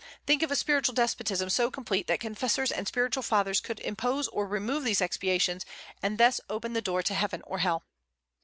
[0.25, 4.47] Think of a spiritual despotism so complete that confessors and spiritual fathers could impose or
[4.47, 5.63] remove these expiations,
[6.01, 7.83] and thus open the door to heaven or hell!